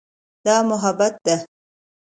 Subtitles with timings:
[0.45, 1.35] دا محبت ده.